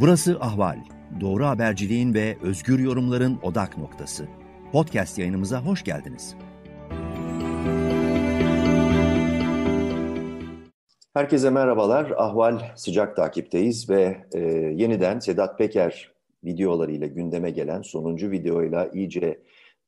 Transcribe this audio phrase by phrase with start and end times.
[0.00, 0.78] Burası Ahval.
[1.20, 4.28] Doğru haberciliğin ve özgür yorumların odak noktası.
[4.72, 6.34] Podcast yayınımıza hoş geldiniz.
[11.14, 12.10] Herkese merhabalar.
[12.16, 14.40] Ahval sıcak takipteyiz ve e,
[14.76, 16.12] yeniden Sedat Peker
[16.44, 19.42] videolarıyla gündeme gelen sonuncu videoyla iyice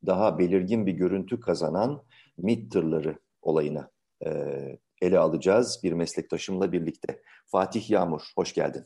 [0.07, 2.03] daha belirgin bir görüntü kazanan
[2.39, 3.91] MİT tırları olayına
[4.27, 4.31] e,
[5.03, 7.23] ele alacağız bir meslektaşımla birlikte.
[7.47, 8.85] Fatih Yağmur, hoş geldin.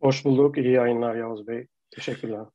[0.00, 0.58] Hoş bulduk.
[0.58, 1.66] İyi yayınlar Yavuz Bey.
[1.90, 2.46] Teşekkürler.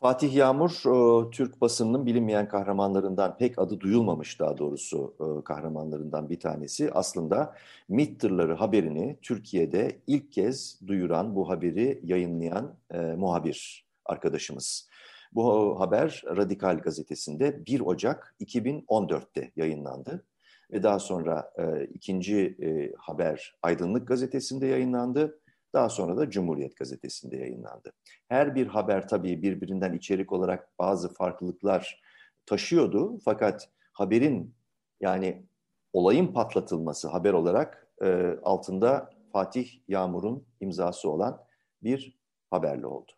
[0.00, 6.40] Fatih Yağmur, e, Türk basınının bilinmeyen kahramanlarından, pek adı duyulmamış daha doğrusu e, kahramanlarından bir
[6.40, 6.90] tanesi.
[6.92, 7.54] Aslında
[7.88, 8.24] MİT
[8.58, 14.88] haberini Türkiye'de ilk kez duyuran, bu haberi yayınlayan e, muhabir arkadaşımız.
[15.32, 20.24] Bu haber Radikal Gazetesi'nde 1 Ocak 2014'te yayınlandı.
[20.72, 25.38] Ve daha sonra e, ikinci e, haber Aydınlık Gazetesi'nde yayınlandı.
[25.74, 27.92] Daha sonra da Cumhuriyet Gazetesi'nde yayınlandı.
[28.28, 32.02] Her bir haber tabii birbirinden içerik olarak bazı farklılıklar
[32.46, 33.18] taşıyordu.
[33.24, 34.54] Fakat haberin
[35.00, 35.46] yani
[35.92, 41.44] olayın patlatılması haber olarak e, altında Fatih Yağmur'un imzası olan
[41.82, 42.18] bir
[42.50, 43.12] haberle oldu.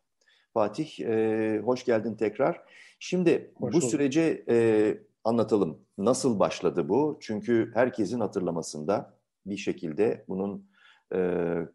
[0.54, 2.60] Fatih, e, hoş geldin tekrar.
[2.98, 3.90] Şimdi hoş bu olduk.
[3.90, 5.78] sürece e, anlatalım.
[5.98, 7.18] Nasıl başladı bu?
[7.20, 9.14] Çünkü herkesin hatırlamasında
[9.46, 10.66] bir şekilde bunun
[11.14, 11.18] e,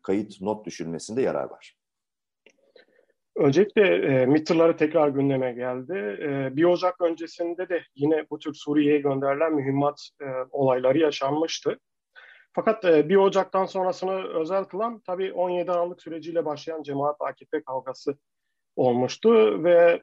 [0.01, 1.75] kayıt not düşülmesinde yarar var.
[3.35, 5.93] Öncelikle e, MİT'leri tekrar gündeme geldi.
[6.21, 11.79] E, 1 Ocak öncesinde de yine bu tür Suriye'ye gönderilen mühimmat e, olayları yaşanmıştı.
[12.53, 18.17] Fakat e, 1 Ocak'tan sonrasını özel kılan tabii 17 Aralık süreciyle başlayan cemaat AKP kavgası
[18.75, 20.01] olmuştu ve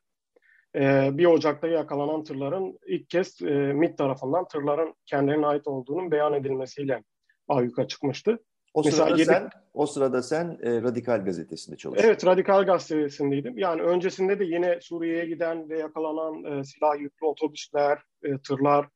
[0.77, 6.33] e, 1 Ocak'ta yakalanan tırların ilk kez e, MİT tarafından tırların kendilerine ait olduğunun beyan
[6.33, 7.03] edilmesiyle
[7.49, 8.39] ayyuka çıkmıştı.
[8.77, 9.25] O Mesela sırada yedi...
[9.25, 12.09] sen o sırada sen e, Radikal gazetesinde çalışıyordun.
[12.09, 13.59] Evet, Radikal gazetesindeydim.
[13.59, 18.89] Yani öncesinde de yine Suriye'ye giden ve yakalanan e, silah yüklü otobüsler, e, tırlar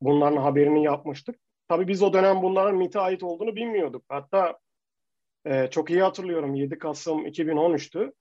[0.00, 1.36] bunların haberini yapmıştık.
[1.68, 4.04] Tabii biz o dönem bunların MİT'e ait olduğunu bilmiyorduk.
[4.08, 4.58] Hatta
[5.44, 8.12] e, çok iyi hatırlıyorum 7 Kasım 2013'tü.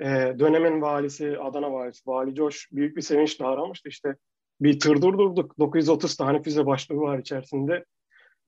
[0.00, 3.88] E, dönemin valisi, Adana valisi, Vali Coş büyük bir sevinçle aramıştı.
[3.88, 4.16] İşte
[4.60, 5.58] bir tır durdurduk.
[5.58, 7.84] 930 tane füze başlığı var içerisinde.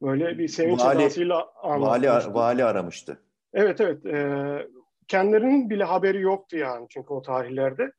[0.02, 3.22] Böyle bir sevinç vali, edasıyla vali, vali aramıştı.
[3.54, 4.06] Evet evet.
[4.06, 4.68] E,
[5.08, 7.92] kendilerinin bile haberi yoktu yani çünkü o tarihlerde.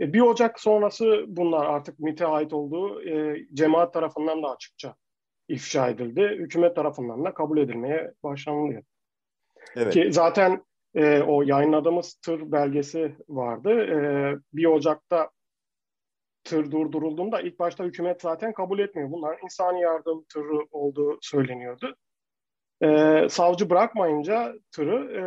[0.00, 4.94] E, 1 Ocak sonrası bunlar artık MİT'e ait olduğu e, cemaat tarafından da açıkça
[5.48, 6.36] ifşa edildi.
[6.38, 8.82] Hükümet tarafından da kabul edilmeye başlanılıyor.
[9.76, 9.92] Evet.
[9.92, 10.64] Ki zaten
[10.94, 13.70] e, o yayınladığımız tır belgesi vardı.
[13.70, 13.98] E,
[14.52, 15.30] 1 Ocak'ta
[16.44, 19.10] tır durdurulduğunda ilk başta hükümet zaten kabul etmiyor.
[19.10, 21.96] Bunlar insani yardım tırı olduğu söyleniyordu.
[22.82, 25.22] Ee, savcı bırakmayınca tırı e,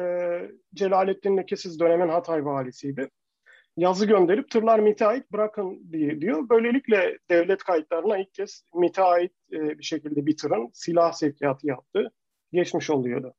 [0.74, 3.10] Celalettin Lekesiz dönemin Hatay valisiydi.
[3.78, 6.50] Yazı gönderip tırlar MİT'e ait bırakın diye diyor.
[6.50, 12.12] Böylelikle devlet kayıtlarına ilk kez MİT'e ait e, bir şekilde bir tırın silah sevkiyatı yaptığı
[12.54, 13.34] geçmiş oluyordu.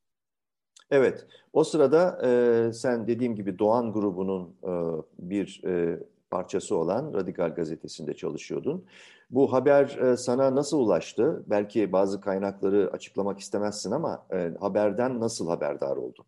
[0.91, 4.73] Evet, o sırada e, sen dediğim gibi Doğan grubunun e,
[5.19, 6.01] bir e,
[6.31, 8.87] parçası olan Radikal Gazetesi'nde çalışıyordun.
[9.31, 11.45] Bu haber e, sana nasıl ulaştı?
[11.47, 16.25] Belki bazı kaynakları açıklamak istemezsin ama e, haberden nasıl haberdar oldun?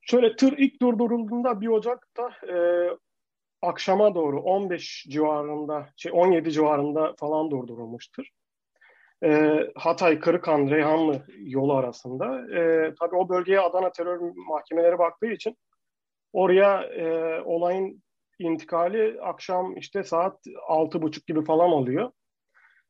[0.00, 2.56] Şöyle tır ilk durdurulduğunda 1 Ocak'ta e,
[3.62, 8.28] akşama doğru 15 civarında, şey 17 civarında falan durdurulmuştur.
[9.24, 12.56] E, Hatay, Kırıkhan, Reyhanlı yolu arasında.
[12.58, 15.56] E, tabii o bölgeye Adana terör mahkemeleri baktığı için
[16.32, 18.02] oraya e, olayın
[18.38, 20.38] intikali akşam işte saat
[20.68, 22.10] altı buçuk gibi falan oluyor.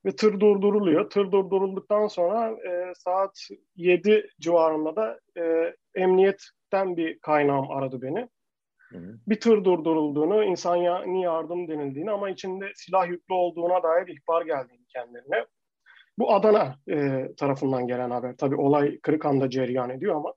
[0.05, 1.11] Ve tır durduruluyor.
[1.11, 3.39] Tır durdurulduktan sonra e, saat
[3.77, 8.29] yedi civarında da e, emniyetten bir kaynağım aradı beni.
[8.93, 9.19] Hı hı.
[9.27, 15.47] Bir tır durdurulduğunu, insani yardım denildiğini ama içinde silah yüklü olduğuna dair ihbar geldiğini kendilerine.
[16.19, 18.37] Bu Adana e, tarafından gelen haber.
[18.37, 20.35] Tabii olay Kırıkhan'da cereyan ediyor ama.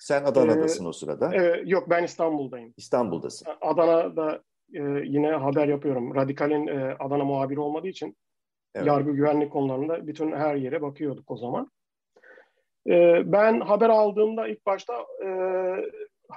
[0.00, 1.34] Sen Adana'dasın ee, o sırada.
[1.34, 2.74] E, yok ben İstanbul'dayım.
[2.76, 3.48] İstanbul'dasın.
[3.60, 4.42] Adana'da
[4.74, 6.14] e, yine haber yapıyorum.
[6.14, 8.16] Radikal'in e, Adana muhabiri olmadığı için
[8.74, 8.86] evet.
[8.86, 11.70] yargı güvenlik konularında bütün her yere bakıyorduk o zaman.
[12.86, 15.28] E, ben haber aldığımda ilk başta e,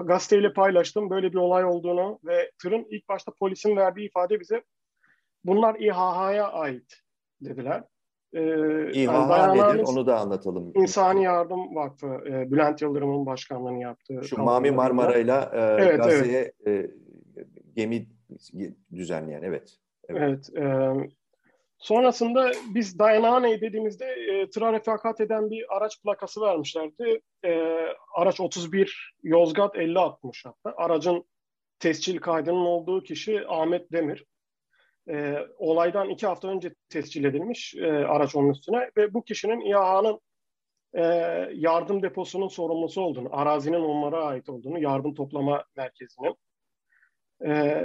[0.04, 4.64] gazeteyle paylaştım böyle bir olay olduğunu ve tırın ilk başta polisin verdiği ifade bize
[5.44, 7.02] bunlar İHH'ya ait
[7.42, 7.84] dediler.
[8.34, 10.72] Ee, İHA yani nedir onu da anlatalım.
[10.76, 14.24] İnsani Yardım Vakfı, e, Bülent Yıldırım'ın başkanlığını yaptığı.
[14.24, 16.90] Şu Mami Marmara'yla e, evet, Gazze'ye evet.
[16.90, 16.92] E,
[17.76, 18.08] gemi
[18.95, 19.77] düzenleyen evet.
[20.10, 20.50] Evet.
[20.54, 20.94] evet e,
[21.77, 27.22] Sonrasında biz Dayanağaney dediğimizde e, tıra refakat eden bir araç plakası vermişlerdi.
[27.45, 27.77] E,
[28.16, 30.74] araç 31 Yozgat 50 60 hatta.
[30.77, 31.25] Aracın
[31.80, 34.25] tescil kaydının olduğu kişi Ahmet Demir.
[35.10, 40.19] E, olaydan iki hafta önce tescil edilmiş e, araç onun üstüne ve bu kişinin İHA'nın
[40.94, 41.04] e,
[41.54, 46.36] yardım deposunun sorumlusu olduğunu, arazinin onlara ait olduğunu, yardım toplama merkezinin.
[47.45, 47.83] E,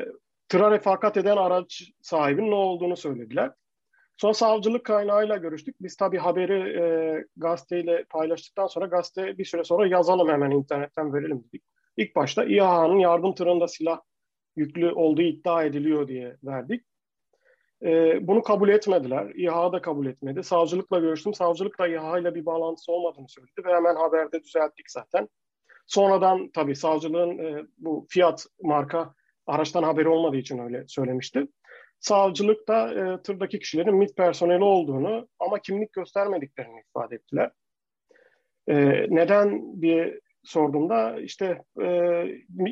[0.50, 3.52] tıra refakat eden araç sahibinin ne olduğunu söylediler.
[4.17, 5.76] Sonra savcılık kaynağıyla görüştük.
[5.81, 6.85] Biz tabii haberi e,
[7.37, 11.62] gazeteyle paylaştıktan sonra gazete bir süre sonra yazalım hemen internetten verelim dedik.
[11.97, 14.00] İlk başta İHA'nın yardım tırında silah
[14.56, 16.85] yüklü olduğu iddia ediliyor diye verdik.
[17.82, 19.32] E, bunu kabul etmediler.
[19.35, 20.43] İHA da kabul etmedi.
[20.43, 21.35] Savcılıkla görüştüm.
[21.35, 25.29] Savcılık da İHA ile bir bağlantısı olmadığını söyledi ve hemen haberde düzelttik zaten.
[25.87, 29.14] Sonradan tabii savcılığın e, bu Fiat marka
[29.50, 31.47] araçtan haberi olmadığı için öyle söylemişti.
[32.00, 37.50] Savcılık da e, tırdaki kişilerin MİT personeli olduğunu ama kimlik göstermediklerini ifade ettiler.
[38.69, 38.76] E,
[39.11, 42.25] neden diye sorduğumda işte e,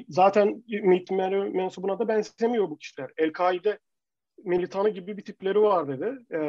[0.08, 3.10] zaten MİT mensubuna da benzemiyor bu kişiler.
[3.16, 3.78] El-Kaide
[4.44, 6.18] militanı gibi bir tipleri var dedi.
[6.34, 6.40] E,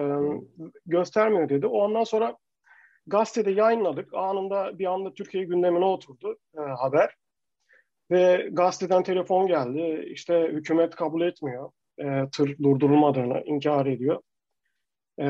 [0.86, 1.68] göstermiyor dedi.
[1.68, 2.38] O ondan sonra
[3.08, 4.14] gazetede yayınladık.
[4.14, 7.16] Anında bir anda Türkiye gündemine oturdu e, haber.
[8.12, 10.08] Ve gazeteden telefon geldi.
[10.12, 14.22] İşte hükümet kabul etmiyor e, tır durdurulmadığını inkar ediyor.
[15.22, 15.28] E,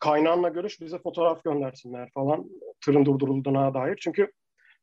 [0.00, 2.50] kaynağınla görüş bize fotoğraf göndersinler falan
[2.84, 3.98] tırın durdurulduğuna dair.
[4.00, 4.32] Çünkü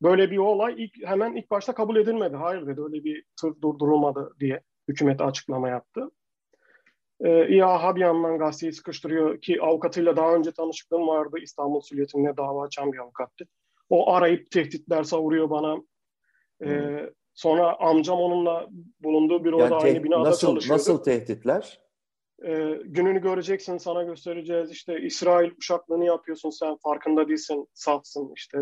[0.02, 2.36] böyle bir olay ilk, hemen ilk başta kabul edilmedi.
[2.36, 6.12] Hayır dedi öyle bir tır durdurulmadı diye hükümet açıklama yaptı.
[7.22, 11.38] E, İHA bir yandan gazeteyi sıkıştırıyor ki avukatıyla daha önce tanışıklığım vardı.
[11.42, 13.46] İstanbul Süliyeti'nde dava açan bir avukattı.
[13.90, 15.78] O arayıp tehditler savuruyor bana.
[16.66, 17.00] E,
[17.40, 18.68] Sonra amcam onunla
[19.00, 20.80] bulunduğu büroda yani aynı binada nasıl, çalışıyordu.
[20.80, 21.80] Nasıl tehditler?
[22.46, 24.72] Ee, gününü göreceksin, sana göstereceğiz.
[24.72, 28.58] İşte İsrail uşaklığını yapıyorsun sen, farkında değilsin, safsın işte.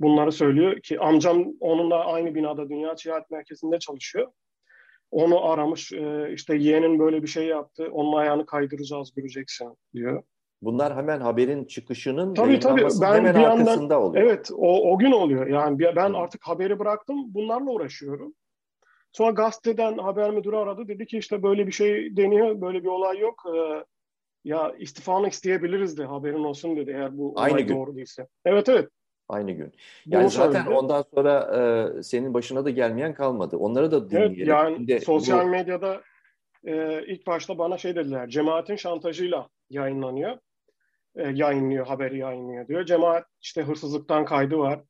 [0.00, 4.32] Bunları söylüyor ki amcam onunla aynı binada Dünya Ticaret Merkezi'nde çalışıyor.
[5.10, 10.22] Onu aramış, e, işte yeğenin böyle bir şey yaptı, onun ayağını kaydıracağız göreceksin diyor.
[10.62, 12.86] Bunlar hemen haberin çıkışının tabii, tabii.
[13.00, 14.24] Ben hemen bir arkasında yandan, oluyor.
[14.24, 15.46] Evet o, o gün oluyor.
[15.46, 18.34] Yani ben artık haberi bıraktım bunlarla uğraşıyorum.
[19.12, 20.88] Sonra gazeteden haber müdürü aradı.
[20.88, 22.60] Dedi ki işte böyle bir şey deniyor.
[22.60, 23.44] Böyle bir olay yok.
[23.56, 23.84] Ee,
[24.44, 27.76] ya istifanı isteyebiliriz de haberin olsun dedi eğer bu Aynı olay gün.
[27.76, 28.26] doğru değilse.
[28.44, 28.88] Evet evet.
[29.28, 29.72] Aynı gün.
[30.06, 30.78] Yani Bunu zaten söyledi.
[30.78, 31.50] ondan sonra
[31.98, 33.56] e, senin başına da gelmeyen kalmadı.
[33.56, 34.36] Onları da dinleyelim.
[34.36, 35.50] Evet yani Şimdi sosyal bu...
[35.50, 36.00] medyada
[36.64, 38.28] e, ilk başta bana şey dediler.
[38.28, 40.38] Cemaatin şantajıyla yayınlanıyor
[41.20, 42.84] e, yayınlıyor, haberi yayınlıyor diyor.
[42.84, 44.80] Cemaat işte hırsızlıktan kaydı var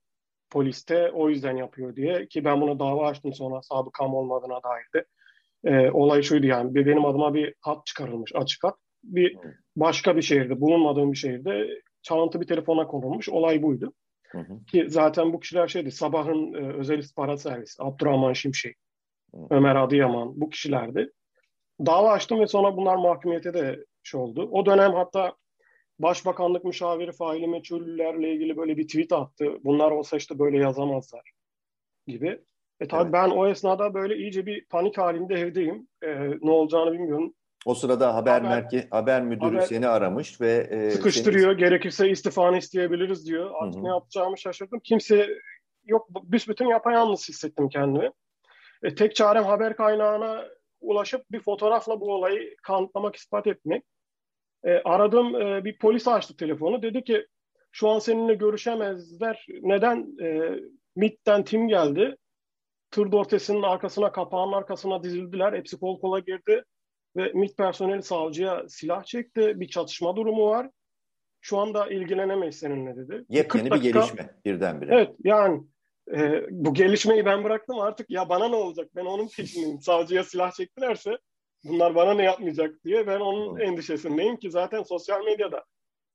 [0.50, 5.04] poliste o yüzden yapıyor diye ki ben buna dava açtım sonra sabıkam olmadığına dair de.
[5.64, 8.76] E, olay şuydu yani benim adıma bir hat çıkarılmış açık hat.
[9.04, 9.36] Bir
[9.76, 11.68] başka bir şehirde bulunmadığım bir şehirde
[12.02, 13.92] çalıntı bir telefona konulmuş olay buydu.
[14.28, 14.64] Hı hı.
[14.64, 18.76] Ki zaten bu kişiler şeydi sabahın e, özel istihbarat servisi Abdurrahman Şimşek,
[19.34, 19.46] hı.
[19.50, 21.12] Ömer Adıyaman bu kişilerdi.
[21.86, 24.48] Dava açtım ve sonra bunlar mahkumiyete de şey oldu.
[24.52, 25.32] O dönem hatta
[26.02, 29.58] Başbakanlık müşaviri faili meçhullerle ilgili böyle bir tweet attı.
[29.64, 31.32] Bunlar olsa işte böyle yazamazlar
[32.06, 32.40] gibi.
[32.80, 33.12] E tabii evet.
[33.12, 35.88] ben o esnada böyle iyice bir panik halinde evdeyim.
[36.02, 37.34] E, ne olacağını bilmiyorum.
[37.66, 41.50] O sırada haber, haber merke haber müdürü haber, seni aramış ve e, sıkıştırıyor.
[41.50, 41.58] Seni...
[41.58, 43.50] Gerekirse istifanı isteyebiliriz diyor.
[43.54, 43.84] Artık Hı-hı.
[43.84, 44.80] ne yapacağımı şaşırdım.
[44.84, 45.28] Kimse
[45.84, 48.10] yok büsbütün yapayalnız hissettim kendimi.
[48.82, 50.44] E, tek çarem haber kaynağına
[50.80, 53.84] ulaşıp bir fotoğrafla bu olayı kanıtlamak, ispat etmek.
[54.64, 56.82] E, aradım e, bir polis açtı telefonu.
[56.82, 57.26] Dedi ki
[57.72, 59.46] şu an seninle görüşemezler.
[59.62, 60.16] Neden?
[60.22, 60.60] E,
[60.96, 62.16] MIT'ten tim geldi.
[62.90, 65.52] Tır dortesinin arkasına, kapağın arkasına dizildiler.
[65.52, 66.64] Hepsi kol kola girdi.
[67.16, 69.60] Ve MIT personeli savcıya silah çekti.
[69.60, 70.70] Bir çatışma durumu var.
[71.40, 73.24] Şu anda ilgilenemeyiz seninle dedi.
[73.28, 74.94] Yepyeni dakika, bir gelişme birdenbire.
[74.94, 75.62] Evet yani
[76.14, 79.80] e, bu gelişmeyi ben bıraktım artık ya bana ne olacak ben onun peşindeyim.
[79.80, 81.18] Savcıya silah çektilerse
[81.64, 83.60] bunlar bana ne yapmayacak diye ben onun hmm.
[83.60, 85.64] endişesindeyim ki zaten sosyal medyada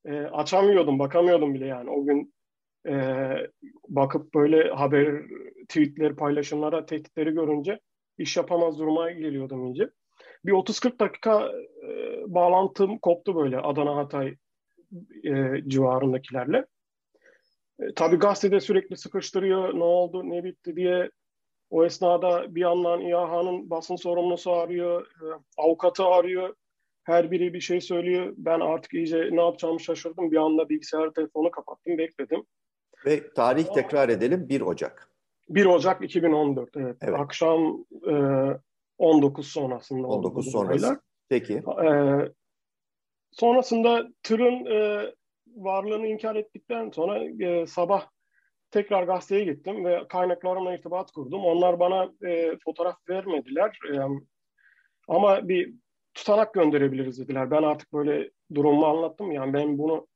[0.05, 2.33] e, açamıyordum, bakamıyordum bile yani o gün
[2.87, 2.93] e,
[3.87, 5.21] bakıp böyle haber,
[5.69, 7.79] tweetleri, paylaşımlara, tehditleri görünce
[8.17, 9.89] iş yapamaz duruma geliyordum iyice.
[10.45, 11.51] Bir 30-40 dakika
[11.83, 11.89] e,
[12.27, 14.35] bağlantım koptu böyle Adana Hatay
[15.23, 16.65] e, civarındakilerle.
[17.79, 21.09] E, tabii gazetede sürekli sıkıştırıyor, ne oldu, ne bitti diye
[21.69, 25.25] o esnada bir yandan İHA'nın basın sorumlusu arıyor, e,
[25.57, 26.55] avukatı arıyor.
[27.03, 28.33] Her biri bir şey söylüyor.
[28.37, 30.31] Ben artık iyice ne yapacağımı şaşırdım.
[30.31, 32.43] Bir anda bilgisayar telefonu kapattım, bekledim.
[33.05, 35.09] Ve tarih tekrar edelim 1 Ocak.
[35.49, 36.97] 1 Ocak 2014 evet.
[37.01, 37.19] evet.
[37.19, 38.13] Akşam e,
[38.97, 40.85] 19 sonrasında 19 sonrası.
[40.85, 40.99] Olaylar.
[41.29, 41.53] Peki.
[41.53, 41.89] E,
[43.31, 45.11] sonrasında tırın e,
[45.55, 48.07] varlığını inkar ettikten sonra e, sabah
[48.75, 51.45] tekrar gazeteye gittim ve kaynaklarımla irtibat kurdum.
[51.45, 53.79] Onlar bana e, fotoğraf vermediler.
[53.93, 53.99] E,
[55.07, 55.73] ama bir
[56.13, 57.51] tutanak gönderebiliriz dediler.
[57.51, 59.31] Ben artık böyle durumumu anlattım.
[59.31, 60.07] Yani ben bunu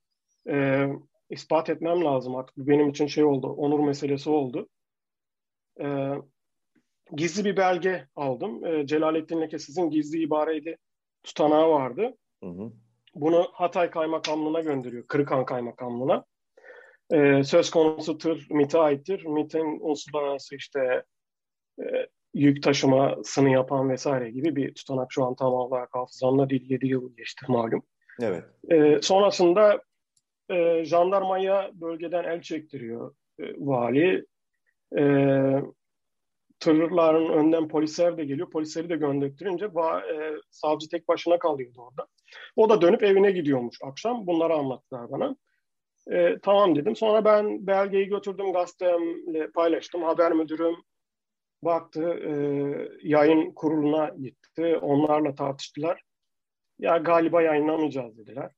[0.50, 0.88] e,
[1.30, 2.58] ispat etmem lazım artık.
[2.58, 4.70] Benim için şey oldu, onur meselesi oldu.
[5.82, 6.14] E,
[7.16, 8.66] gizli bir belge aldım.
[8.66, 10.78] E, Celalettin Lekesiz'in gizli ibareydi
[11.24, 12.18] tutanağı vardı.
[12.44, 12.72] Hı hı.
[13.16, 16.26] Bunu Hatay Kaymakamlığı'na gönderiyor, Kırıkhan Kaymakamlığı'na.
[17.12, 19.26] E, söz konusu tır MİT'e aittir.
[19.26, 21.04] MİT'in uluslararası işte
[21.80, 21.84] e,
[22.34, 26.70] yük taşımasını yapan vesaire gibi bir tutanak şu an tam olarak hafızamda değil.
[26.70, 27.84] 7 yıl geçti malum.
[28.22, 28.44] Evet.
[28.70, 29.82] E, sonrasında
[30.50, 34.26] e, jandarmaya bölgeden el çektiriyor e, vali.
[34.98, 35.04] E,
[36.60, 38.50] tırların önden polisler de geliyor.
[38.50, 39.72] Polisleri de gönderttirince e,
[40.52, 42.08] savcı tek başına kalıyordu orada.
[42.56, 44.28] O da dönüp evine gidiyormuş akşam.
[44.28, 45.36] Bunları anlattılar bana.
[46.08, 46.96] E, tamam dedim.
[46.96, 50.04] Sonra ben belgeyi götürdüm gazetemle paylaştım.
[50.04, 50.76] Haber müdürüm
[51.64, 52.32] baktı, e,
[53.04, 54.78] yayın kuruluna gitti.
[54.82, 56.02] Onlarla tartıştılar.
[56.80, 58.52] Ya galiba yayınlamayacağız dediler.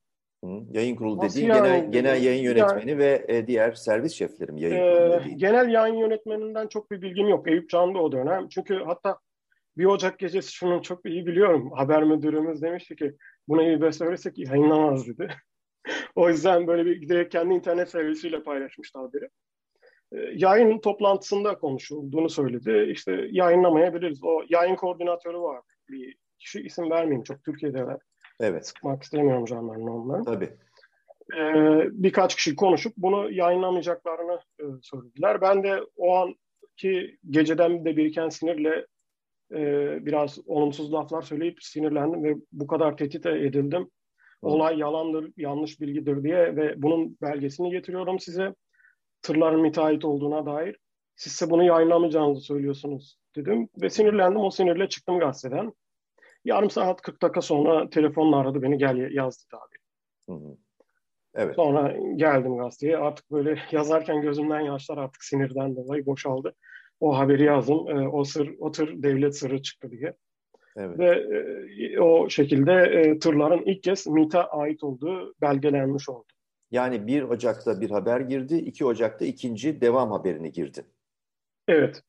[0.43, 4.57] Hı, yayın kurulu dediğin yani, genel, genel yayın yönetmeni yani, ve e, diğer servis şeflerim
[4.57, 7.47] yayın e, Genel yayın yönetmeninden çok bir bilgim yok.
[7.47, 8.49] Eyüp Can'da o dönem.
[8.49, 9.17] Çünkü hatta
[9.77, 11.71] bir Ocak gecesi şunu çok iyi biliyorum.
[11.75, 13.15] Haber müdürümüz demişti ki
[13.47, 15.27] buna iyi söylesek yayınlamaz dedi.
[16.15, 19.29] o yüzden böyle bir direkt kendi internet servisiyle paylaşmıştı haberi.
[20.13, 22.91] E, yayın toplantısında konuşulduğunu söyledi.
[22.91, 24.23] İşte yayınlamayabiliriz.
[24.23, 25.61] O yayın koordinatörü var.
[25.89, 28.01] Bir kişi isim vermeyeyim çok Türkiye'de var.
[28.39, 28.67] Evet.
[28.67, 30.23] Sıkmak istemiyorum canlarını onları.
[30.23, 30.49] Tabii.
[31.37, 35.41] Ee, birkaç kişi konuşup bunu yayınlamayacaklarını e, söylediler.
[35.41, 38.85] Ben de o anki geceden de biriken sinirle
[39.51, 39.59] e,
[40.05, 43.89] biraz olumsuz laflar söyleyip sinirlendim ve bu kadar tehdit edildim.
[44.41, 48.55] Olay yalandır, yanlış bilgidir diye ve bunun belgesini getiriyorum size.
[49.21, 50.79] Tırların müteahhit olduğuna dair.
[51.15, 54.41] Sizse bunu yayınlamayacağınızı söylüyorsunuz dedim ve sinirlendim.
[54.41, 55.73] O sinirle çıktım gazeteden.
[56.45, 59.75] Yarım saat 40 dakika sonra telefonla aradı beni gel yaz dedi abi.
[60.25, 60.57] Hı hı.
[61.33, 61.55] Evet.
[61.55, 62.97] Sonra geldim gazeteye.
[62.97, 66.55] Artık böyle yazarken gözümden yaşlar artık sinirden dolayı boşaldı.
[66.99, 67.89] O haberi yazdım.
[67.89, 70.13] E, o sır, o tır devlet sırrı çıktı diye.
[70.77, 70.99] Evet.
[70.99, 76.27] Ve e, o şekilde e, tırların ilk kez MİT'e ait olduğu belgelenmiş oldu.
[76.71, 80.85] Yani 1 Ocak'ta bir haber girdi, 2 Ocak'ta ikinci devam haberini girdi.
[81.67, 82.03] Evet.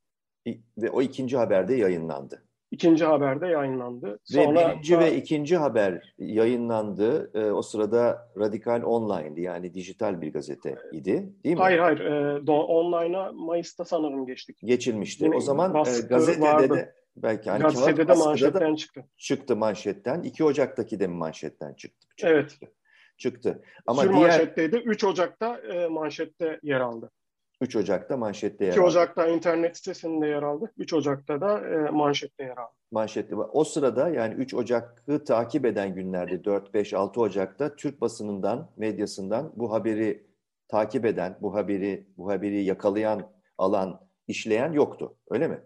[0.78, 2.42] Ve o ikinci haberde yayınlandı.
[2.70, 4.18] İkinci haberde yayınlandı.
[4.24, 5.00] Sonra ve birinci da...
[5.00, 7.30] ve ikinci haber yayınlandı.
[7.34, 11.60] E, o sırada Radikal Online'di yani dijital bir gazete idi değil mi?
[11.62, 12.00] Hayır hayır.
[12.00, 14.58] E, online'a Mayıs'ta sanırım geçtik.
[14.64, 15.30] Geçilmişti.
[15.34, 16.74] O zaman e, gazetede vardı.
[16.74, 19.04] de belki hani gazetede de manşetten çıktı.
[19.16, 20.22] Çıktı manşetten.
[20.22, 22.06] 2 Ocak'taki de mi manşetten çıktı?
[22.08, 22.58] çıktı evet.
[23.18, 23.62] Çıktı.
[23.86, 24.20] Ama Sür diğer...
[24.20, 24.76] manşetteydi.
[24.76, 27.10] 3 Ocak'ta e, manşette yer aldı.
[27.60, 30.72] 3 Ocak'ta manşette yer 2 Ocak'ta internet sitesinde yer aldı.
[30.78, 32.72] 3 Ocak'ta da e, manşette yer aldı.
[32.90, 33.34] Manşette.
[33.34, 39.52] O sırada yani 3 Ocak'ı takip eden günlerde 4, 5, 6 Ocak'ta Türk basınından, medyasından
[39.56, 40.26] bu haberi
[40.68, 45.16] takip eden, bu haberi bu haberi yakalayan, alan, işleyen yoktu.
[45.30, 45.60] Öyle mi?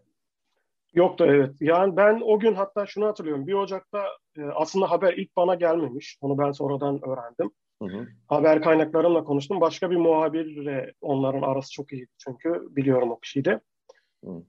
[0.97, 1.55] Yoktu evet.
[1.61, 3.47] Yani ben o gün hatta şunu hatırlıyorum.
[3.47, 4.05] 1 Ocak'ta
[4.39, 6.19] e, aslında haber ilk bana gelmemiş.
[6.21, 7.51] Onu ben sonradan öğrendim.
[7.83, 8.07] Hı hı.
[8.29, 9.61] Haber kaynaklarımla konuştum.
[9.61, 13.61] Başka bir muhabirle onların arası çok iyiydi çünkü biliyorum o kişiyi de.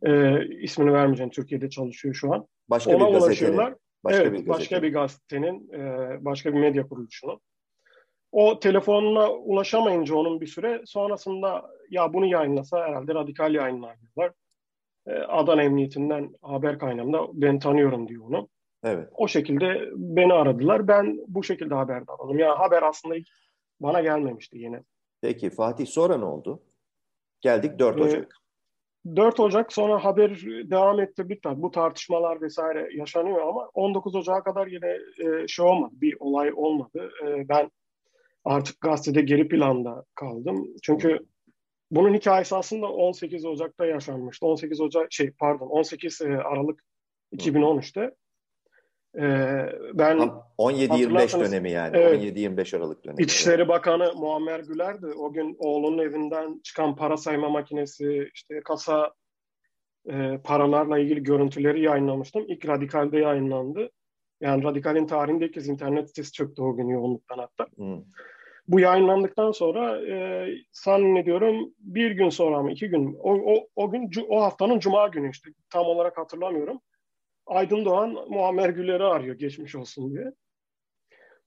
[0.05, 1.29] Ee, ismini vermeyeceğim.
[1.29, 2.47] Türkiye'de çalışıyor şu an.
[2.69, 3.75] Başka Ona bir gazetenin.
[4.03, 5.79] Başka evet, bir başka bir gazetenin, e,
[6.25, 7.39] başka bir medya kuruluşunun.
[8.31, 14.33] O telefonuna ulaşamayınca onun bir süre sonrasında ya bunu yayınlasa herhalde radikal yayınlar diyorlar.
[15.07, 18.49] E, Adana Emniyetinden haber kaynağında ben tanıyorum diyor onu.
[18.83, 19.09] Evet.
[19.13, 20.87] O şekilde beni aradılar.
[20.87, 22.39] Ben bu şekilde haberdar oldum.
[22.39, 23.27] Yani haber aslında ilk
[23.79, 24.83] bana gelmemişti yine.
[25.21, 26.63] Peki Fatih sonra ne oldu?
[27.41, 28.23] Geldik 4 ee, Ocak.
[28.23, 31.49] Ee, 4 Ocak sonra haber devam etti bitti.
[31.55, 35.93] Bu tartışmalar vesaire yaşanıyor ama 19 Ocak'a kadar yine e, şey olmadı.
[36.01, 37.11] Bir olay olmadı.
[37.25, 37.71] E, ben
[38.45, 40.67] artık gazetede geri planda kaldım.
[40.83, 41.19] Çünkü
[41.91, 44.45] bunun hikayesi aslında 18 Ocak'ta yaşanmıştı.
[44.45, 46.83] 18 Ocak şey pardon 18 e, Aralık
[47.33, 48.15] 2013'te.
[49.15, 51.97] Ee, ben 17-25 dönemi yani.
[51.97, 53.23] Evet, 17-25 Aralık dönemi.
[53.23, 55.05] İçişleri Bakanı Muammer Güler'di.
[55.05, 59.13] O gün oğlunun evinden çıkan para sayma makinesi, işte kasa
[60.09, 62.45] e, paralarla ilgili görüntüleri yayınlamıştım.
[62.47, 63.89] İlk Radikal'de yayınlandı.
[64.41, 67.67] Yani Radikal'in tarihinde ilk kez internet sitesi çöktü o gün yoğunluktan hatta.
[67.75, 68.01] Hmm.
[68.67, 74.11] Bu yayınlandıktan sonra e, zannediyorum bir gün sonra mı iki gün o, o, o gün
[74.29, 76.81] o haftanın cuma günü işte tam olarak hatırlamıyorum
[77.47, 80.33] Aydın Doğan Muammer Güler'i arıyor geçmiş olsun diye.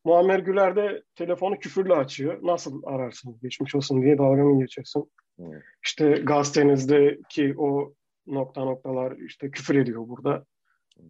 [0.04, 2.38] Muammer Güler de telefonu küfürle açıyor.
[2.42, 3.38] Nasıl ararsın?
[3.42, 5.10] Geçmiş olsun diye dalga mı geçiyorsun?
[5.36, 5.52] Hmm.
[5.84, 7.94] İşte gazetenizdeki o
[8.26, 10.44] nokta noktalar işte küfür ediyor burada.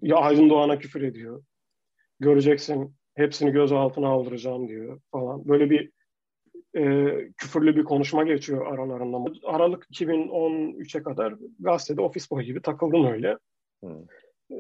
[0.02, 1.42] Ya Aydın Doğan'a küfür ediyor.
[2.20, 5.48] Göreceksin hepsini göz altına aldıracağım diyor falan.
[5.48, 5.90] Böyle bir
[6.76, 6.82] e,
[7.36, 9.32] küfürlü bir konuşma geçiyor aralarında.
[9.44, 13.38] Aralık 2013'e kadar gazetede ofis boy gibi takıldım öyle.
[13.82, 14.04] Hmm.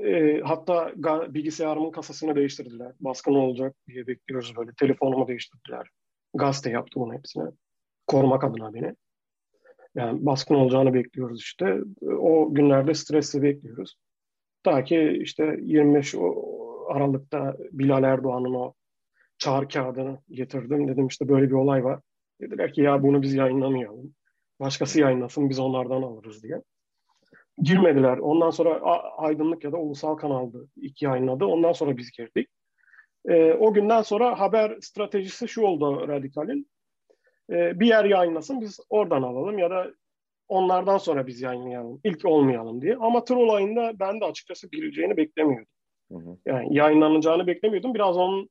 [0.06, 0.92] E, hatta
[1.34, 2.92] bilgisayarımın kasasını değiştirdiler.
[3.00, 4.70] Baskın olacak diye bekliyoruz böyle.
[4.78, 5.88] Telefonumu değiştirdiler.
[6.34, 7.44] Gazete yaptı bunu hepsine.
[8.06, 8.94] Korumak adına beni.
[9.94, 11.78] Yani baskın olacağını bekliyoruz işte.
[12.02, 13.96] O günlerde stresli bekliyoruz.
[14.62, 16.14] Ta ki işte 25
[16.88, 18.74] Aralık'ta Bilal Erdoğan'ın o
[19.40, 20.88] çağrı kağıdını getirdim.
[20.88, 22.00] Dedim işte böyle bir olay var.
[22.40, 24.14] Dediler ki ya bunu biz yayınlamayalım.
[24.60, 26.62] Başkası yayınlasın biz onlardan alırız diye.
[27.58, 28.18] Girmediler.
[28.18, 28.80] Ondan sonra
[29.16, 31.44] Aydınlık ya da Ulusal Kanal'dı ilk yayınladı.
[31.44, 32.48] Ondan sonra biz girdik.
[33.28, 36.70] E, o günden sonra haber stratejisi şu oldu Radikal'in.
[37.50, 39.90] E, bir yer yayınlasın biz oradan alalım ya da
[40.48, 42.00] onlardan sonra biz yayınlayalım.
[42.04, 42.96] İlk olmayalım diye.
[42.96, 45.72] Ama tır olayında ben de açıkçası gireceğini beklemiyordum.
[46.12, 46.36] Hı hı.
[46.46, 47.94] Yani yayınlanacağını beklemiyordum.
[47.94, 48.50] Biraz onun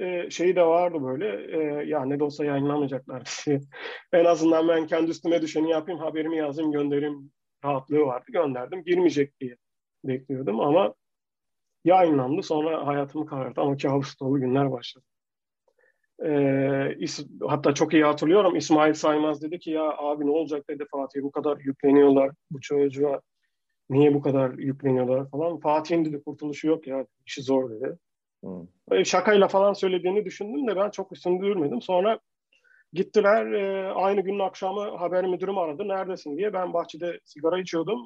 [0.00, 1.56] e, şeyi de vardı böyle.
[1.56, 3.44] E, ya ne de olsa yayınlamayacaklar.
[4.12, 7.30] en azından ben kendi üstüme düşeni yapayım, haberimi yazayım, göndereyim
[7.64, 8.24] rahatlığı vardı.
[8.28, 8.84] Gönderdim.
[8.84, 9.56] Girmeyecek diye
[10.04, 10.94] bekliyordum ama
[11.84, 12.42] yayınlandı.
[12.42, 15.04] Sonra hayatımı kararttı ama kabus dolu günler başladı.
[16.24, 20.84] Ee, is, hatta çok iyi hatırlıyorum İsmail Saymaz dedi ki ya abi ne olacak dedi
[20.90, 23.20] Fatih bu kadar yükleniyorlar bu çocuğa
[23.90, 25.60] niye bu kadar yükleniyorlar falan.
[25.60, 27.98] Fatih'in dedi kurtuluşu yok ya işi zor dedi.
[28.44, 29.04] Hmm.
[29.04, 31.82] Şakayla falan söylediğini düşündüm de ben çok durmadım.
[31.82, 32.18] Sonra
[32.92, 36.52] gittiler e, aynı günün akşamı haber müdürüm aradı neredesin diye.
[36.52, 37.98] Ben bahçede sigara içiyordum.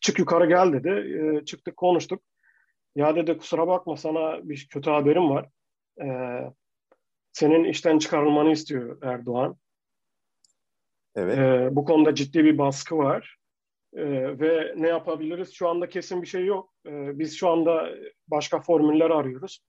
[0.00, 0.88] Çık yukarı gel dedi.
[0.88, 2.22] E, çıktık konuştuk.
[2.96, 5.48] Ya dedi kusura bakma sana bir kötü haberim var.
[6.02, 6.06] E,
[7.32, 9.56] senin işten çıkarılmanı istiyor Erdoğan.
[11.14, 11.38] Evet.
[11.38, 13.36] E, bu konuda ciddi bir baskı var.
[13.92, 14.04] E,
[14.40, 15.52] ve ne yapabiliriz?
[15.52, 16.72] Şu anda kesin bir şey yok.
[16.86, 17.88] E, biz şu anda
[18.28, 19.60] başka formüller arıyoruz.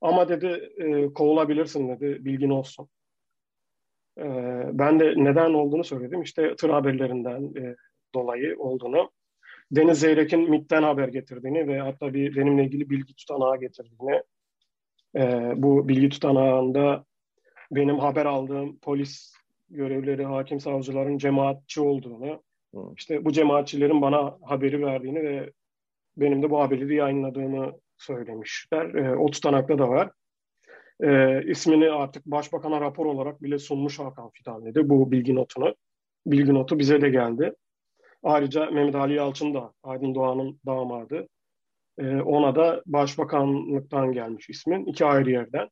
[0.00, 2.88] Ama dedi e, kovulabilirsin dedi bilgin olsun.
[4.18, 4.24] E,
[4.72, 6.22] ben de neden olduğunu söyledim.
[6.22, 7.76] İşte tır haberlerinden e,
[8.14, 9.10] dolayı olduğunu.
[9.70, 14.22] Deniz Zeyrek'in MİT'ten haber getirdiğini ve hatta bir benimle ilgili bilgi tutanağı getirdiğini.
[15.16, 17.04] E, bu bilgi tutanağında
[17.70, 19.34] benim haber aldığım polis
[19.68, 22.42] görevleri, hakim savcıların cemaatçi olduğunu,
[22.96, 25.52] işte bu cemaatçilerin bana haberi verdiğini ve
[26.16, 28.94] benim de bu haberi yayınladığımı söylemişler.
[28.94, 30.10] E, o tutanakta da var.
[31.00, 35.74] E, ismini artık başbakana rapor olarak bile sunmuş Hakan Fidan dedi bu bilgi notunu.
[36.26, 37.54] Bilgi notu bize de geldi.
[38.22, 41.28] Ayrıca Mehmet Ali Yalçın da Aydın Doğan'ın damadı.
[41.98, 44.86] E, ona da başbakanlıktan gelmiş ismin.
[44.86, 45.68] iki ayrı yerden.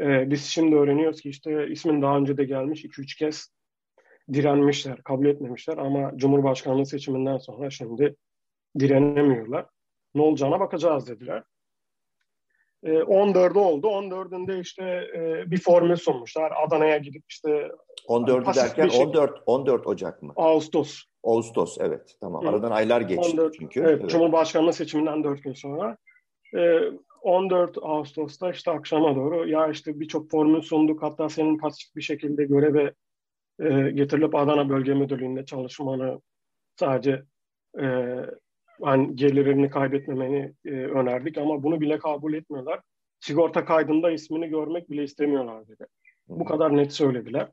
[0.00, 3.48] E, biz şimdi öğreniyoruz ki işte ismin daha önce de gelmiş 2-3 kez
[4.32, 8.16] direnmişler, kabul etmemişler ama Cumhurbaşkanlığı seçiminden sonra şimdi
[8.78, 9.66] direnemiyorlar.
[10.14, 11.42] Ne olacağına bakacağız dediler.
[12.82, 13.86] E, 14'ü oldu.
[13.86, 14.82] 14'ünde işte
[15.16, 16.52] e, bir formül sunmuşlar.
[16.66, 17.70] Adana'ya gidip işte
[18.08, 20.32] 14'ü derken şey, 14 14 Ocak mı?
[20.36, 21.02] Ağustos.
[21.22, 22.46] Ağustos evet tamam.
[22.46, 23.80] Aradan aylar geçti 14, çünkü.
[23.80, 24.10] Evet, evet.
[24.10, 25.96] Cumhurbaşkanlığı seçiminden 4 gün sonra.
[26.56, 26.80] E,
[27.22, 32.44] 14 Ağustos'ta işte akşama doğru ya işte birçok formül sunduk hatta senin pasif bir şekilde
[32.44, 32.94] göreve
[33.60, 36.20] e, getirilip Adana Bölge Müdürlüğü'nde çalışmanı
[36.76, 37.22] sadece
[37.80, 38.16] e,
[38.82, 42.80] hani gelirini kaybetmemeni e, önerdik ama bunu bile kabul etmiyorlar.
[43.20, 45.86] Sigorta kaydında ismini görmek bile istemiyorlar dedi.
[46.28, 47.50] Bu kadar net söylediler.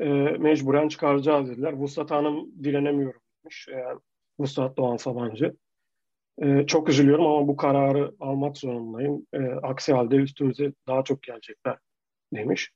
[0.00, 0.08] E,
[0.38, 1.72] mecburen çıkaracağız dediler.
[1.72, 3.68] Vuslat Hanım direnemiyorum demiş.
[3.70, 3.98] Yani
[4.38, 5.56] Vuslat Doğan Sabancı.
[6.42, 9.26] E, çok üzülüyorum ama bu kararı almak zorundayım.
[9.32, 11.78] E, aksi halde üstümüze daha çok gelecekler
[12.34, 12.70] demiş.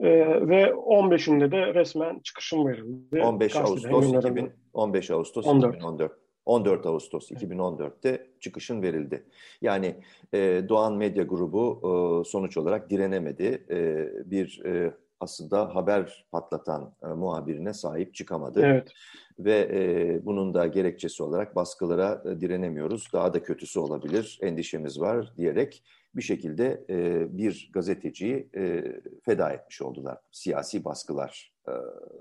[0.00, 0.08] E,
[0.48, 3.22] ve 15'inde de resmen çıkışım verildi.
[3.22, 5.74] 15 Ağustos 2000, 15 Ağustos 14.
[5.74, 6.12] 2014.
[6.46, 9.24] 14 Ağustos 2014'te çıkışın verildi.
[9.62, 9.96] Yani
[10.34, 13.64] e, Doğan Medya Grubu e, sonuç olarak direnemedi.
[13.70, 18.60] E, bir e, aslında haber patlatan e, muhabirine sahip çıkamadı.
[18.64, 18.92] Evet.
[19.38, 23.08] Ve e, bunun da gerekçesi olarak baskılara e, direnemiyoruz.
[23.12, 25.82] Daha da kötüsü olabilir, endişemiz var diyerek
[26.16, 28.84] bir şekilde e, bir gazeteciyi e,
[29.24, 30.18] feda etmiş oldular.
[30.32, 31.52] Siyasi baskılar.
[31.68, 31.72] E,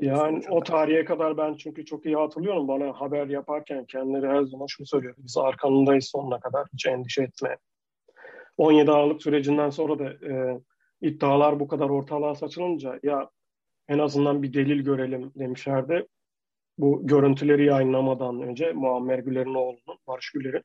[0.02, 0.56] yani sonucunda.
[0.56, 2.68] o tarihe kadar ben çünkü çok iyi hatırlıyorum.
[2.68, 5.20] Bana haber yaparken kendileri her zaman şunu söylüyordu.
[5.24, 6.68] Biz arkanındayız sonuna kadar.
[6.74, 7.58] Hiç endişe etme.
[8.58, 10.60] 17 Aralık sürecinden sonra da e,
[11.02, 13.30] iddialar bu kadar ortalığa saçılınca ya
[13.88, 16.08] en azından bir delil görelim demişlerdi.
[16.78, 20.64] Bu görüntüleri yayınlamadan önce Muammer Güler'in oğlunun, Barış Güler'in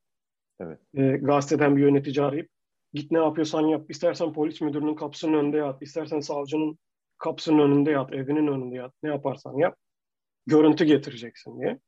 [0.60, 0.78] evet.
[0.94, 2.48] e, gazeteden bir yönetici arayıp
[2.92, 3.90] Git ne yapıyorsan yap.
[3.90, 5.82] İstersen polis müdürünün kapısının önünde yat.
[5.82, 6.78] istersen savcının
[7.18, 8.12] kapısının önünde yat.
[8.12, 8.92] Evinin önünde yat.
[9.02, 9.76] Ne yaparsan yap.
[10.46, 11.78] Görüntü getireceksin diye.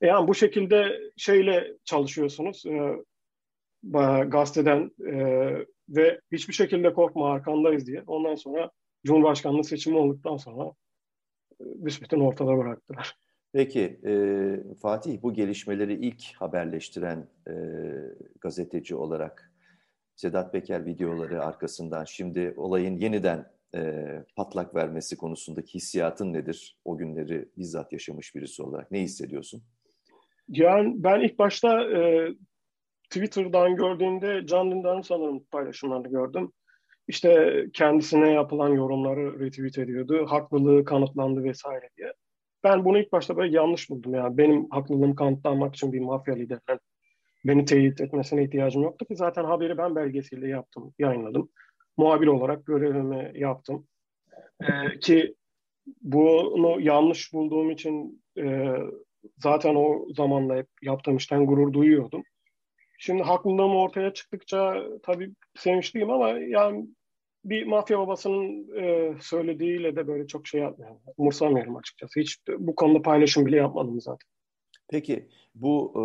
[0.00, 2.66] E yani bu şekilde şeyle çalışıyorsunuz.
[2.66, 2.96] E,
[4.26, 8.02] gazeteden e, ve hiçbir şekilde korkma arkandayız diye.
[8.06, 8.70] Ondan sonra
[9.06, 10.72] Cumhurbaşkanlığı seçimi olduktan sonra
[11.60, 13.16] e, büsbütün ortada bıraktılar.
[13.52, 14.14] Peki e,
[14.82, 17.54] Fatih bu gelişmeleri ilk haberleştiren e,
[18.40, 19.52] gazeteci olarak
[20.16, 24.04] Sedat Peker videoları arkasından şimdi olayın yeniden e,
[24.36, 26.78] patlak vermesi konusundaki hissiyatın nedir?
[26.84, 29.62] O günleri bizzat yaşamış birisi olarak ne hissediyorsun?
[30.48, 32.28] Yani ben ilk başta e,
[33.10, 36.52] Twitter'dan gördüğümde Can Dündar'ın sanırım paylaşımlarını gördüm.
[37.08, 40.26] İşte kendisine yapılan yorumları retweet ediyordu.
[40.28, 42.12] Haklılığı kanıtlandı vesaire diye.
[42.64, 44.14] Ben bunu ilk başta böyle yanlış buldum.
[44.14, 46.80] Yani benim haklılığımı kanıtlanmak için bir mafya liderinin
[47.44, 49.16] beni teyit etmesine ihtiyacım yoktu ki.
[49.16, 51.48] Zaten haberi ben belgesiyle yaptım, yayınladım.
[51.96, 53.86] Muhabir olarak görevimi yaptım.
[54.62, 55.34] Ee, ki
[56.02, 58.74] bunu yanlış bulduğum için e,
[59.38, 62.22] zaten o zamanla hep yaptığım işten gurur duyuyordum.
[63.04, 66.86] Şimdi haklılığım ortaya çıktıkça tabii sevinçliyim ama yani
[67.44, 71.00] bir mafya babasının e, söylediğiyle de böyle çok şey yapmıyorum.
[71.16, 72.20] Umursamıyorum açıkçası.
[72.20, 74.28] Hiç bu konuda paylaşım bile yapmadım zaten.
[74.90, 76.00] Peki bu e,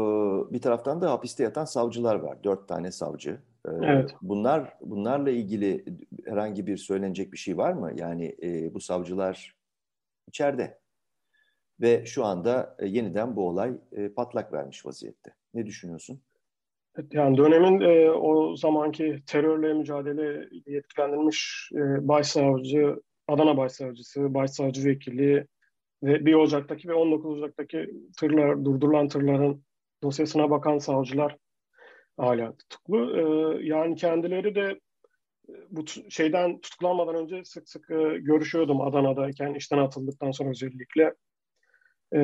[0.54, 2.44] bir taraftan da hapiste yatan savcılar var.
[2.44, 3.42] Dört tane savcı.
[3.66, 4.16] E, evet.
[4.22, 5.86] Bunlar bunlarla ilgili
[6.26, 7.92] herhangi bir söylenecek bir şey var mı?
[7.96, 9.56] Yani e, bu savcılar
[10.28, 10.80] içeride
[11.82, 15.34] ve şu anda e, yeniden bu olay e, patlak vermiş vaziyette.
[15.54, 16.22] Ne düşünüyorsun?
[17.12, 22.96] Yani dönemin e, o zamanki terörle mücadele yetkilendirilmiş e, başsavcı,
[23.28, 25.48] Adana Başsavcısı, Başsavcı Vekili
[26.04, 29.64] ve 1 Ocak'taki ve 19 Ocak'taki tırlar, durdurulan tırların
[30.04, 31.38] dosyasına bakan savcılar
[32.18, 33.18] hala tutuklu.
[33.18, 33.24] E,
[33.66, 34.80] yani kendileri de
[35.50, 41.14] e, bu şeyden tutuklanmadan önce sık sık e, görüşüyordum Adana'dayken işten atıldıktan sonra özellikle.
[42.16, 42.20] E,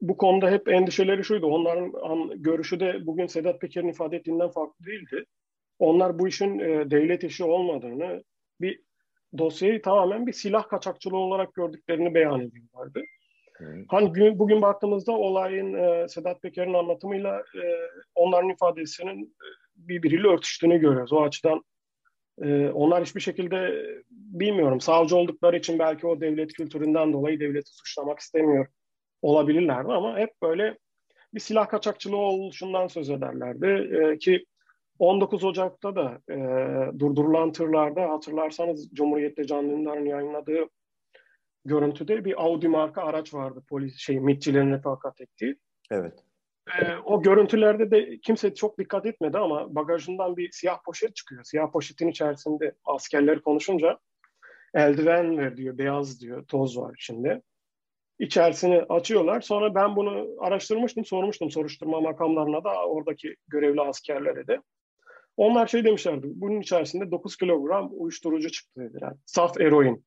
[0.00, 1.46] bu konuda hep endişeleri şuydu.
[1.46, 1.92] Onların
[2.42, 5.24] görüşü de bugün Sedat Peker'in ifade ettiğinden farklı değildi.
[5.78, 8.24] Onlar bu işin e, devlet işi olmadığını,
[8.60, 8.80] bir
[9.38, 13.02] dosyayı tamamen bir silah kaçakçılığı olarak gördüklerini beyan ediyorlardı.
[13.56, 13.84] Hmm.
[13.88, 17.62] Hani gün, bugün baktığımızda olayın e, Sedat Peker'in anlatımıyla e,
[18.14, 21.12] onların ifadesinin e, birbiriyle örtüştüğünü görüyoruz.
[21.12, 21.64] O açıdan
[22.42, 28.18] e, onlar hiçbir şekilde bilmiyorum savcı oldukları için belki o devlet kültüründen dolayı devleti suçlamak
[28.18, 28.66] istemiyor
[29.22, 30.78] olabilirlerdi ama hep böyle
[31.34, 33.66] bir silah kaçakçılığı oluşundan söz ederlerdi.
[33.96, 34.44] E, ki
[34.98, 36.36] 19 Ocak'ta da e,
[36.98, 40.68] durdurulan tırlarda hatırlarsanız Cumhuriyet'te Can Dündar'ın yayınladığı
[41.64, 45.56] görüntüde bir Audi marka araç vardı polis şey MİT'çilerin refakat ettiği.
[45.90, 46.24] Evet.
[46.80, 51.44] E, o görüntülerde de kimse çok dikkat etmedi ama bagajından bir siyah poşet çıkıyor.
[51.44, 53.98] Siyah poşetin içerisinde askerler konuşunca
[54.74, 57.42] eldiven ver diyor, beyaz diyor, toz var içinde
[58.20, 59.40] içerisini açıyorlar.
[59.40, 64.60] Sonra ben bunu araştırmıştım, sormuştum soruşturma makamlarına da oradaki görevli askerlere de.
[65.36, 69.12] Onlar şey demişlerdi, bunun içerisinde 9 kilogram uyuşturucu çıktı dediler.
[69.26, 70.04] Saf eroin.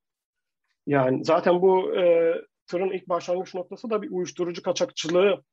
[0.87, 2.33] Yani zaten bu e,
[2.67, 5.43] tırın ilk başlangıç noktası da bir uyuşturucu kaçakçılığı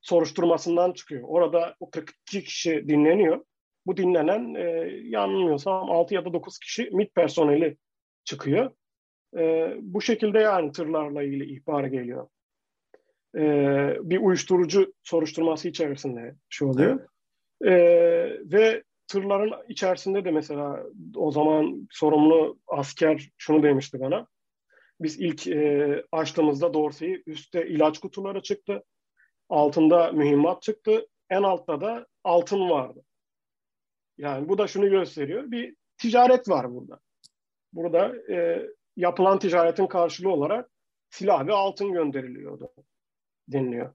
[0.00, 1.22] soruşturmasından çıkıyor.
[1.26, 3.44] Orada o 42 kişi dinleniyor.
[3.86, 7.76] Bu dinlenen e, yanılmıyorsam 6 ya da 9 kişi MİT personeli
[8.24, 8.70] çıkıyor.
[9.36, 12.28] E, bu şekilde yani tırlarla ilgili ihbar geliyor.
[13.36, 13.40] E,
[14.02, 17.00] bir uyuşturucu soruşturması içerisinde şu oluyor.
[17.64, 17.72] E,
[18.52, 20.84] ve tırların içerisinde de mesela
[21.16, 24.26] o zaman sorumlu asker şunu demişti bana.
[25.00, 28.84] Biz ilk e, açtığımızda dorseyi üstte ilaç kutuları çıktı.
[29.48, 31.06] Altında mühimmat çıktı.
[31.30, 33.04] En altta da altın vardı.
[34.18, 35.50] Yani bu da şunu gösteriyor.
[35.50, 37.00] Bir ticaret var burada.
[37.72, 38.66] Burada e,
[38.98, 40.70] yapılan ticaretin karşılığı olarak
[41.10, 42.70] silah ve altın gönderiliyordu
[43.48, 43.94] deniliyor.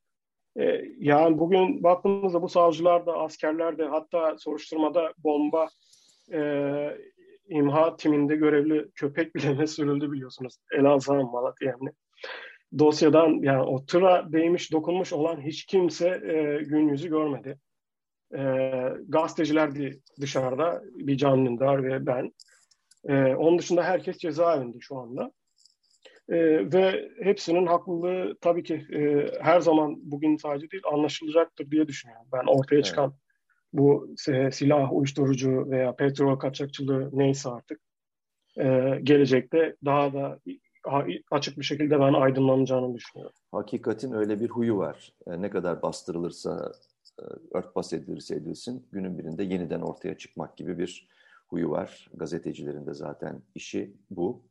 [0.60, 5.68] E, yani bugün baktığımızda bu savcılar da askerler de hatta soruşturmada bomba
[6.34, 6.39] e,
[7.48, 10.58] imha timinde görevli köpek bile sürüldü biliyorsunuz.
[10.72, 11.92] Elazığ, Malatya yani.
[12.80, 17.60] Dosyadan yani o tıra değmiş, dokunmuş olan hiç kimse e, gün yüzü görmedi.
[18.36, 18.42] E,
[19.08, 19.72] gazeteciler
[20.22, 22.32] dışarıda, bir Can Dündar ve ben.
[23.08, 25.32] E, onun dışında herkes cezaevinde şu anda.
[26.30, 26.38] E,
[26.74, 32.26] ve hepsinin haklılığı tabii ki e, her zaman bugün sadece değil anlaşılacaktır diye düşünüyorum.
[32.34, 32.86] Ben ortaya evet.
[32.86, 33.13] çıkan
[33.74, 37.80] bu e, silah, uyuşturucu veya petrol kaçakçılığı neyse artık
[38.58, 40.39] e, gelecekte daha da
[41.32, 43.36] açık bir şekilde ben aydınlanacağını düşünüyorum.
[43.52, 45.13] Hakikatin öyle bir huyu var.
[45.28, 46.72] E, ne kadar bastırılırsa
[47.54, 51.08] örtbas edilirse edilsin günün birinde yeniden ortaya çıkmak gibi bir
[51.54, 52.10] huyu var.
[52.13, 54.44] Gazetecilerin de zaten işi bu.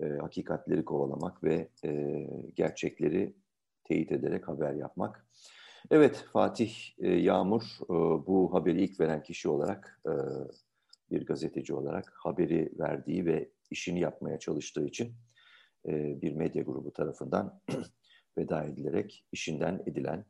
[0.00, 3.34] E, hakikatleri kovalamak ve e, gerçekleri
[3.84, 5.26] teyit ederek haber yapmak.
[5.90, 7.94] Evet Fatih e, Yağmur e,
[8.26, 10.12] bu haberi ilk veren kişi olarak e,
[11.10, 15.12] bir gazeteci olarak haberi verdiği ve işini yapmaya çalıştığı için
[15.88, 17.60] e, bir medya grubu tarafından
[18.38, 20.24] veda edilerek işinden edilen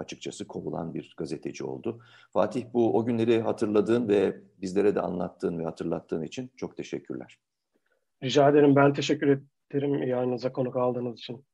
[0.00, 2.00] açıkçası kovulan bir gazeteci oldu.
[2.32, 7.38] Fatih bu o günleri hatırladığın ve bizlere de anlattığın ve hatırlattığın için çok teşekkürler.
[8.22, 8.76] Rica ederim.
[8.76, 9.40] Ben teşekkür
[9.72, 11.44] ederim yayınınıza konuk aldığınız için.